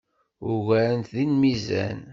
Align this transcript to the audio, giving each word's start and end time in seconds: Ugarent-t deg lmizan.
Ugarent-t 0.51 1.11
deg 1.15 1.27
lmizan. 1.33 1.99